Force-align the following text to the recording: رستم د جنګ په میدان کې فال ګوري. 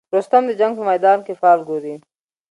رستم 0.17 0.43
د 0.47 0.51
جنګ 0.59 0.73
په 0.77 0.83
میدان 0.89 1.19
کې 1.25 1.33
فال 1.41 1.59
ګوري. 1.69 1.95